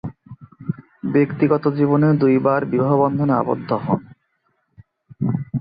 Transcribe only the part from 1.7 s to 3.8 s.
জীবনে দুইবার বিবাহ-বন্ধনে আবদ্ধ